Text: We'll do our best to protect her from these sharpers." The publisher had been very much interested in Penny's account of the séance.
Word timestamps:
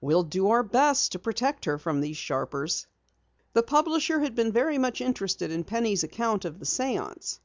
We'll 0.00 0.22
do 0.22 0.50
our 0.50 0.62
best 0.62 1.10
to 1.10 1.18
protect 1.18 1.64
her 1.64 1.76
from 1.76 2.00
these 2.00 2.16
sharpers." 2.16 2.86
The 3.52 3.64
publisher 3.64 4.20
had 4.20 4.36
been 4.36 4.52
very 4.52 4.78
much 4.78 5.00
interested 5.00 5.50
in 5.50 5.64
Penny's 5.64 6.04
account 6.04 6.44
of 6.44 6.60
the 6.60 6.66
séance. 6.66 7.40